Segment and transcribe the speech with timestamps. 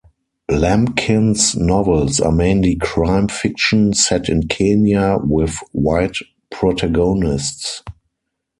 [0.49, 6.17] Lambkin's novels are mainly crime fiction set in Kenya with White
[6.49, 7.83] protagonists.